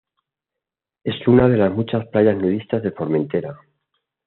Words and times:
Es 1.03 1.27
una 1.27 1.47
de 1.47 1.57
las 1.57 1.71
muchas 1.71 2.07
playas 2.07 2.35
nudistas 2.35 2.81
de 2.81 2.91
Formentera. 2.91 3.55